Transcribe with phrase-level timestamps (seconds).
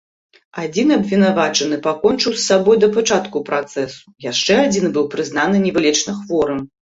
[0.61, 6.59] Адзін абвінавачаны пакончыў з сабой да пачатку працэсу, яшчэ адзін быў прызнаны невылечна хворым.